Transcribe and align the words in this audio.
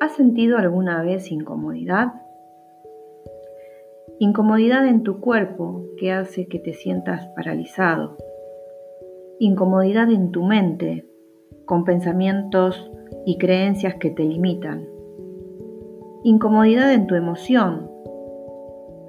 ¿Has 0.00 0.12
sentido 0.12 0.56
alguna 0.56 1.02
vez 1.02 1.30
incomodidad? 1.30 2.14
Incomodidad 4.18 4.86
en 4.86 5.02
tu 5.02 5.20
cuerpo 5.20 5.84
que 5.98 6.10
hace 6.10 6.46
que 6.46 6.58
te 6.58 6.72
sientas 6.72 7.26
paralizado. 7.36 8.16
Incomodidad 9.38 10.10
en 10.10 10.30
tu 10.30 10.42
mente 10.42 11.06
con 11.66 11.84
pensamientos 11.84 12.90
y 13.26 13.36
creencias 13.36 13.96
que 13.96 14.10
te 14.10 14.24
limitan. 14.24 14.88
Incomodidad 16.24 16.94
en 16.94 17.06
tu 17.06 17.14
emoción 17.14 17.90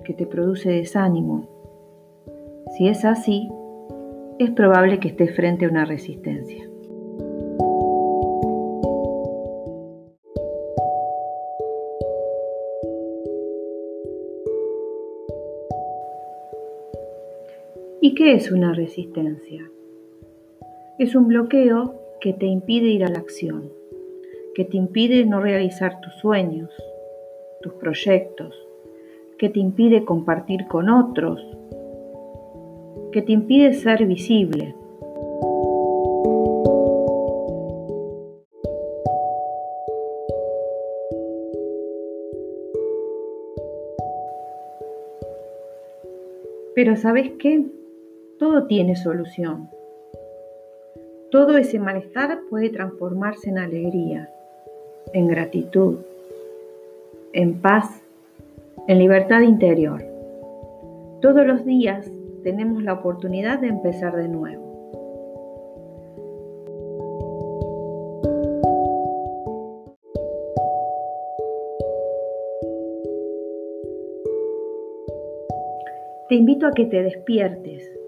que 0.04 0.14
te 0.14 0.28
produce 0.28 0.71
desánimo. 0.71 1.47
Si 2.78 2.89
es 2.89 3.05
así, 3.05 3.50
es 4.39 4.51
probable 4.51 5.00
que 5.00 5.07
estés 5.07 5.33
frente 5.33 5.65
a 5.65 5.69
una 5.69 5.86
resistencia. 5.86 6.71
¿Y 18.04 18.15
qué 18.15 18.33
es 18.33 18.51
una 18.51 18.73
resistencia? 18.73 19.69
Es 20.97 21.14
un 21.14 21.28
bloqueo 21.28 22.01
que 22.19 22.33
te 22.33 22.47
impide 22.47 22.87
ir 22.87 23.05
a 23.05 23.10
la 23.10 23.19
acción, 23.19 23.71
que 24.55 24.65
te 24.65 24.75
impide 24.75 25.24
no 25.27 25.39
realizar 25.39 26.01
tus 26.01 26.15
sueños, 26.15 26.71
tus 27.61 27.74
proyectos, 27.74 28.55
que 29.37 29.50
te 29.50 29.60
impide 29.60 30.04
compartir 30.04 30.65
con 30.68 30.89
otros, 30.89 31.46
que 33.11 33.22
te 33.22 33.33
impide 33.33 33.73
ser 33.73 34.03
visible. 34.08 34.73
Pero 46.73 46.95
¿sabes 46.95 47.33
qué? 47.38 47.63
Todo 48.42 48.66
tiene 48.66 48.95
solución. 48.95 49.70
Todo 51.30 51.58
ese 51.58 51.78
malestar 51.78 52.39
puede 52.50 52.72
transformarse 52.72 53.52
en 53.52 53.59
alegría, 53.59 54.31
en 55.14 55.28
gratitud, 55.28 56.00
en 57.34 57.62
paz, 57.62 58.02
en 58.88 58.97
libertad 58.97 59.42
interior. 59.42 60.03
Todos 61.22 61.45
los 61.45 61.64
días 61.66 62.12
tenemos 62.42 62.81
la 62.81 62.94
oportunidad 62.94 63.59
de 63.59 63.67
empezar 63.67 64.16
de 64.16 64.28
nuevo. 64.28 64.72
Te 76.28 76.34
invito 76.34 76.66
a 76.66 76.72
que 76.72 76.86
te 76.86 77.03
despiertes 77.03 78.00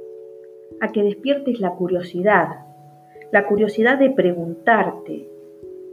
a 0.83 0.91
que 0.91 1.01
despiertes 1.01 1.61
la 1.61 1.75
curiosidad, 1.75 2.65
la 3.31 3.47
curiosidad 3.47 3.97
de 3.97 4.09
preguntarte, 4.09 5.29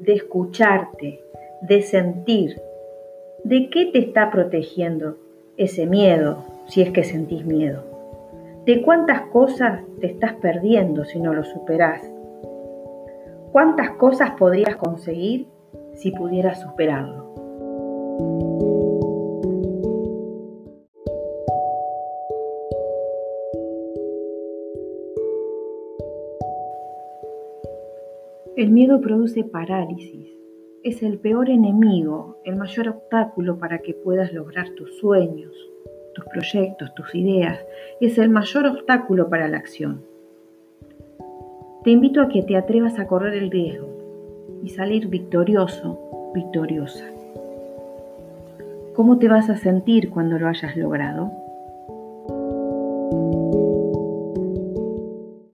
de 0.00 0.12
escucharte, 0.14 1.20
de 1.62 1.82
sentir, 1.82 2.60
de 3.44 3.70
qué 3.70 3.86
te 3.86 4.00
está 4.00 4.32
protegiendo 4.32 5.16
ese 5.56 5.86
miedo, 5.86 6.38
si 6.66 6.82
es 6.82 6.90
que 6.90 7.04
sentís 7.04 7.46
miedo, 7.46 7.84
de 8.66 8.82
cuántas 8.82 9.20
cosas 9.28 9.82
te 10.00 10.08
estás 10.08 10.32
perdiendo 10.42 11.04
si 11.04 11.20
no 11.20 11.34
lo 11.34 11.44
superás, 11.44 12.02
cuántas 13.52 13.90
cosas 13.90 14.32
podrías 14.32 14.74
conseguir 14.74 15.46
si 15.94 16.10
pudieras 16.10 16.60
superarlo. 16.60 17.30
El 28.56 28.72
miedo 28.72 29.00
produce 29.00 29.44
parálisis. 29.44 30.28
Es 30.82 31.04
el 31.04 31.18
peor 31.18 31.50
enemigo, 31.50 32.38
el 32.44 32.56
mayor 32.56 32.88
obstáculo 32.88 33.58
para 33.58 33.78
que 33.78 33.94
puedas 33.94 34.32
lograr 34.32 34.70
tus 34.70 34.98
sueños, 34.98 35.54
tus 36.14 36.24
proyectos, 36.24 36.92
tus 36.94 37.14
ideas. 37.14 37.64
Es 38.00 38.18
el 38.18 38.28
mayor 38.28 38.66
obstáculo 38.66 39.30
para 39.30 39.46
la 39.46 39.58
acción. 39.58 40.02
Te 41.84 41.90
invito 41.90 42.20
a 42.20 42.28
que 42.28 42.42
te 42.42 42.56
atrevas 42.56 42.98
a 42.98 43.06
correr 43.06 43.34
el 43.34 43.52
riesgo 43.52 43.88
y 44.64 44.70
salir 44.70 45.06
victorioso, 45.06 46.32
victoriosa. 46.34 47.04
¿Cómo 48.94 49.18
te 49.18 49.28
vas 49.28 49.48
a 49.48 49.58
sentir 49.58 50.10
cuando 50.10 50.40
lo 50.40 50.48
hayas 50.48 50.76
logrado? 50.76 51.30